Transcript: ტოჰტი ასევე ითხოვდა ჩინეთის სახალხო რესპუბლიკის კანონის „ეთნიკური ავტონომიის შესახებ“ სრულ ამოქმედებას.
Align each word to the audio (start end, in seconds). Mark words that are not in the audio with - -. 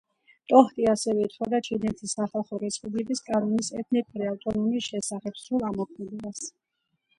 ტოჰტი 0.51 0.85
ასევე 0.93 1.25
ითხოვდა 1.27 1.59
ჩინეთის 1.67 2.15
სახალხო 2.17 2.59
რესპუბლიკის 2.65 3.23
კანონის 3.29 3.71
„ეთნიკური 3.83 4.33
ავტონომიის 4.33 4.89
შესახებ“ 4.95 5.41
სრულ 5.45 5.71
ამოქმედებას. 5.71 6.45